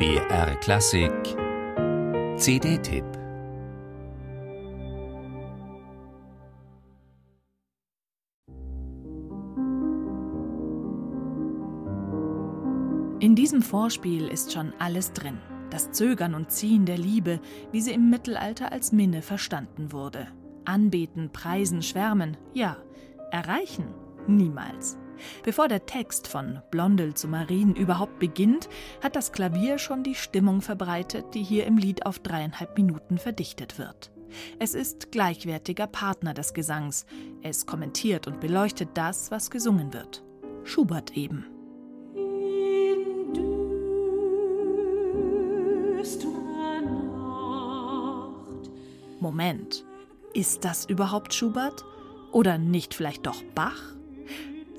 BR 0.00 0.56
Klassik 0.60 1.12
CD-Tipp 2.38 3.04
In 13.18 13.34
diesem 13.34 13.60
Vorspiel 13.60 14.28
ist 14.28 14.54
schon 14.54 14.72
alles 14.78 15.12
drin. 15.12 15.36
Das 15.68 15.92
Zögern 15.92 16.34
und 16.34 16.50
Ziehen 16.50 16.86
der 16.86 16.96
Liebe, 16.96 17.38
wie 17.70 17.82
sie 17.82 17.92
im 17.92 18.08
Mittelalter 18.08 18.72
als 18.72 18.92
Minne 18.92 19.20
verstanden 19.20 19.92
wurde. 19.92 20.28
Anbeten, 20.64 21.28
preisen, 21.30 21.82
schwärmen, 21.82 22.38
ja. 22.54 22.78
Erreichen? 23.30 23.84
Niemals. 24.26 24.96
Bevor 25.42 25.68
der 25.68 25.86
Text 25.86 26.28
von 26.28 26.60
Blondel 26.70 27.14
zu 27.14 27.28
Marien 27.28 27.74
überhaupt 27.74 28.18
beginnt, 28.18 28.68
hat 29.02 29.16
das 29.16 29.32
Klavier 29.32 29.78
schon 29.78 30.02
die 30.02 30.14
Stimmung 30.14 30.60
verbreitet, 30.60 31.34
die 31.34 31.42
hier 31.42 31.66
im 31.66 31.76
Lied 31.76 32.06
auf 32.06 32.18
dreieinhalb 32.18 32.76
Minuten 32.76 33.18
verdichtet 33.18 33.78
wird. 33.78 34.10
Es 34.58 34.74
ist 34.74 35.10
gleichwertiger 35.12 35.86
Partner 35.86 36.34
des 36.34 36.54
Gesangs. 36.54 37.06
Es 37.42 37.66
kommentiert 37.66 38.26
und 38.26 38.40
beleuchtet 38.40 38.90
das, 38.94 39.30
was 39.30 39.50
gesungen 39.50 39.92
wird. 39.92 40.22
Schubert 40.64 41.16
eben. 41.16 41.46
Moment, 49.20 49.84
ist 50.32 50.64
das 50.64 50.86
überhaupt 50.86 51.34
Schubert? 51.34 51.84
Oder 52.32 52.56
nicht 52.56 52.94
vielleicht 52.94 53.26
doch 53.26 53.42
Bach? 53.54 53.94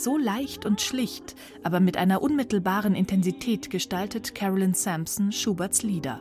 So 0.00 0.16
leicht 0.16 0.64
und 0.64 0.80
schlicht, 0.80 1.34
aber 1.64 1.80
mit 1.80 1.96
einer 1.96 2.22
unmittelbaren 2.22 2.94
Intensität 2.94 3.68
gestaltet 3.68 4.32
Carolyn 4.32 4.72
Sampson 4.72 5.32
Schuberts 5.32 5.82
Lieder. 5.82 6.20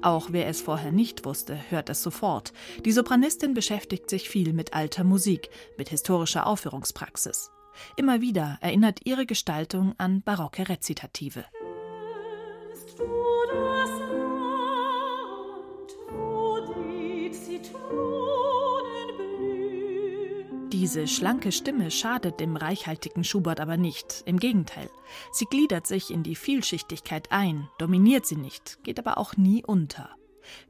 Auch 0.00 0.28
wer 0.30 0.48
es 0.48 0.62
vorher 0.62 0.90
nicht 0.90 1.26
wusste, 1.26 1.58
hört 1.68 1.90
es 1.90 2.02
sofort. 2.02 2.54
Die 2.86 2.92
Sopranistin 2.92 3.52
beschäftigt 3.52 4.08
sich 4.08 4.30
viel 4.30 4.54
mit 4.54 4.72
alter 4.72 5.04
Musik, 5.04 5.50
mit 5.76 5.90
historischer 5.90 6.46
Aufführungspraxis. 6.46 7.50
Immer 7.98 8.22
wieder 8.22 8.56
erinnert 8.62 9.00
ihre 9.04 9.26
Gestaltung 9.26 9.94
an 9.98 10.22
barocke 10.22 10.66
Rezitative. 10.66 11.44
Diese 20.74 21.06
schlanke 21.06 21.52
Stimme 21.52 21.88
schadet 21.92 22.40
dem 22.40 22.56
reichhaltigen 22.56 23.22
Schubert 23.22 23.60
aber 23.60 23.76
nicht, 23.76 24.24
im 24.26 24.40
Gegenteil. 24.40 24.90
Sie 25.30 25.44
gliedert 25.44 25.86
sich 25.86 26.10
in 26.10 26.24
die 26.24 26.34
Vielschichtigkeit 26.34 27.30
ein, 27.30 27.68
dominiert 27.78 28.26
sie 28.26 28.34
nicht, 28.34 28.82
geht 28.82 28.98
aber 28.98 29.16
auch 29.18 29.36
nie 29.36 29.64
unter. 29.64 30.10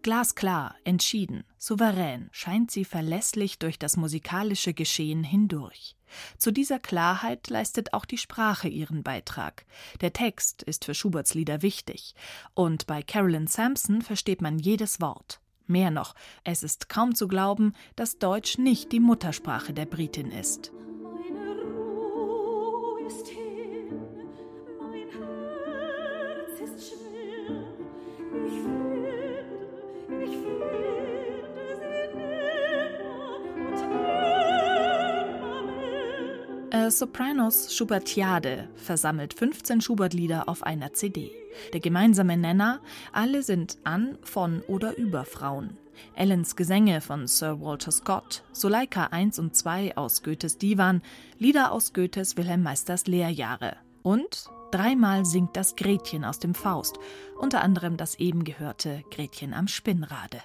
Glasklar, 0.03 0.75
entschieden, 0.85 1.45
souverän 1.57 2.29
scheint 2.33 2.71
sie 2.71 2.85
verlässlich 2.85 3.59
durch 3.59 3.79
das 3.79 3.97
musikalische 3.97 4.75
Geschehen 4.75 5.25
hindurch. 5.25 5.97
Zu 6.37 6.51
dieser 6.51 6.79
Klarheit 6.79 7.49
leistet 7.49 7.95
auch 7.95 8.05
die 8.05 8.19
Sprache 8.19 8.69
ihren 8.69 9.03
Beitrag. 9.03 9.65
Der 10.03 10.13
Text 10.13 10.63
ist 10.63 10.85
für 10.85 10.95
Schuberts 10.95 11.33
Lieder 11.33 11.63
wichtig, 11.63 12.15
und 12.53 12.87
bei 12.87 13.03
Carolyn 13.03 13.47
Sampson 13.47 14.03
versteht 14.03 14.43
man 14.43 14.59
jedes 14.59 15.01
Wort. 15.01 15.41
Mehr 15.67 15.91
noch, 15.91 16.15
es 16.45 16.63
ist 16.63 16.89
kaum 16.89 17.15
zu 17.15 17.29
glauben, 17.29 17.73
dass 17.97 18.19
Deutsch 18.19 18.59
nicht 18.59 18.93
die 18.93 19.01
Muttersprache 19.01 19.73
der 19.73 19.87
Britin 19.87 20.31
ist. 20.31 20.73
A 36.75 36.91
Sopranos 36.91 37.73
Schubertiade 37.73 38.69
versammelt 38.75 39.35
15 39.35 39.81
Schubert-Lieder 39.81 40.49
auf 40.49 40.65
einer 40.65 40.93
CD. 40.93 41.31
Der 41.73 41.79
gemeinsame 41.79 42.37
Nenner, 42.37 42.81
alle 43.13 43.45
sind 43.45 43.79
an, 43.85 44.19
von 44.23 44.61
oder 44.63 44.97
über 44.97 45.25
Frauen. 45.25 45.79
Ellens 46.17 46.57
Gesänge 46.57 47.01
von 47.01 47.29
Sir 47.29 47.61
Walter 47.61 47.93
Scott, 47.93 48.43
Suleika 48.51 49.05
1 49.05 49.39
und 49.39 49.55
2 49.55 49.97
aus 49.97 50.25
Goethes 50.25 50.59
Divan, 50.59 51.01
Lieder 51.39 51.71
aus 51.71 51.93
Goethes 51.93 52.37
Wilhelm 52.37 52.65
Meisters 52.65 53.07
Lehrjahre. 53.07 53.77
Und 54.03 54.47
dreimal 54.73 55.25
singt 55.25 55.57
das 55.57 55.77
Gretchen 55.77 56.25
aus 56.25 56.41
dem 56.41 56.57
Faust, 56.57 56.99
unter 57.39 57.63
anderem 57.63 57.97
das 57.97 58.17
eben 58.17 58.43
gehörte 58.43 59.05
Gretchen 59.13 59.55
am 59.55 59.69
Spinnrade. 59.69 60.43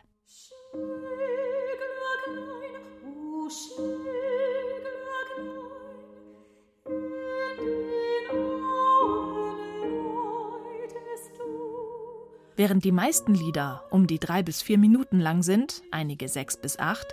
Während 12.59 12.83
die 12.83 12.91
meisten 12.91 13.35
Lieder 13.35 13.85
um 13.89 14.05
die 14.05 14.19
drei 14.19 14.43
bis 14.43 14.61
vier 14.61 14.77
Minuten 14.77 15.21
lang 15.21 15.43
sind, 15.43 15.81
einige 15.91 16.27
sechs 16.27 16.57
bis 16.57 16.77
acht, 16.77 17.07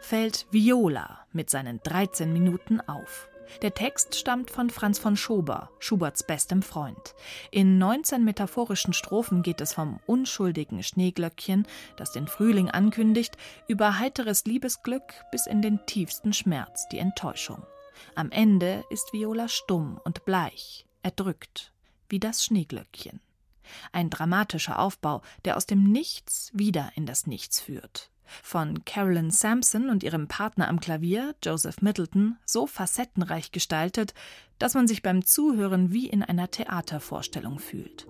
fällt 0.00 0.46
Viola 0.52 1.18
mit 1.34 1.50
seinen 1.50 1.82
13 1.82 2.32
Minuten 2.32 2.80
auf. 2.80 3.28
Der 3.60 3.74
Text 3.74 4.14
stammt 4.14 4.50
von 4.50 4.70
Franz 4.70 4.98
von 4.98 5.14
Schober, 5.18 5.68
Schuberts 5.80 6.26
bestem 6.26 6.62
Freund. 6.62 7.14
In 7.50 7.76
19 7.76 8.24
metaphorischen 8.24 8.94
Strophen 8.94 9.42
geht 9.42 9.60
es 9.60 9.74
vom 9.74 10.00
unschuldigen 10.06 10.82
Schneeglöckchen, 10.82 11.66
das 11.98 12.12
den 12.12 12.26
Frühling 12.26 12.70
ankündigt, 12.70 13.36
über 13.68 13.98
heiteres 13.98 14.46
Liebesglück 14.46 15.12
bis 15.30 15.46
in 15.46 15.60
den 15.60 15.78
tiefsten 15.84 16.32
Schmerz, 16.32 16.88
die 16.88 17.00
Enttäuschung. 17.00 17.66
Am 18.14 18.30
Ende 18.30 18.82
ist 18.88 19.12
Viola 19.12 19.48
stumm 19.48 20.00
und 20.04 20.24
bleich, 20.24 20.86
erdrückt, 21.02 21.74
wie 22.08 22.18
das 22.18 22.46
Schneeglöckchen. 22.46 23.20
Ein 23.92 24.10
dramatischer 24.10 24.78
Aufbau, 24.78 25.22
der 25.44 25.56
aus 25.56 25.66
dem 25.66 25.84
Nichts 25.84 26.50
wieder 26.54 26.90
in 26.94 27.06
das 27.06 27.26
Nichts 27.26 27.60
führt. 27.60 28.10
Von 28.42 28.84
Carolyn 28.84 29.30
Sampson 29.30 29.88
und 29.88 30.02
ihrem 30.02 30.28
Partner 30.28 30.68
am 30.68 30.80
Klavier, 30.80 31.34
Joseph 31.44 31.80
Middleton, 31.80 32.36
so 32.44 32.66
facettenreich 32.66 33.52
gestaltet, 33.52 34.14
dass 34.58 34.74
man 34.74 34.88
sich 34.88 35.02
beim 35.02 35.24
Zuhören 35.24 35.92
wie 35.92 36.08
in 36.08 36.22
einer 36.22 36.50
Theatervorstellung 36.50 37.58
fühlt. 37.58 38.06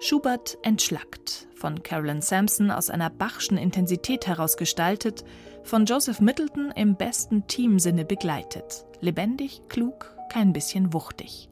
Schubert 0.00 0.58
entschlackt, 0.62 1.48
von 1.54 1.82
Carolyn 1.82 2.22
Sampson 2.22 2.70
aus 2.70 2.88
einer 2.88 3.10
Bachschen 3.10 3.58
Intensität 3.58 4.28
heraus 4.28 4.56
gestaltet, 4.56 5.24
von 5.64 5.86
Joseph 5.86 6.20
Middleton 6.20 6.70
im 6.76 6.94
besten 6.94 7.48
Teamsinne 7.48 8.04
begleitet. 8.04 8.86
Lebendig, 9.00 9.62
klug, 9.68 10.14
kein 10.30 10.52
bisschen 10.52 10.92
wuchtig. 10.92 11.48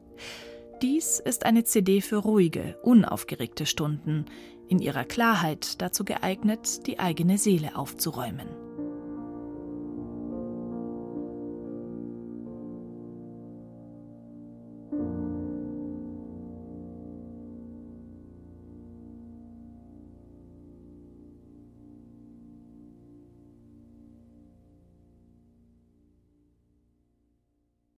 Dies 0.81 1.19
ist 1.19 1.45
eine 1.45 1.65
CD 1.65 2.01
für 2.01 2.17
ruhige, 2.17 2.77
unaufgeregte 2.83 3.65
Stunden, 3.65 4.25
in 4.69 4.79
ihrer 4.79 5.03
Klarheit 5.03 5.81
dazu 5.81 6.05
geeignet, 6.05 6.87
die 6.87 6.99
eigene 6.99 7.37
Seele 7.37 7.75
aufzuräumen. 7.75 8.66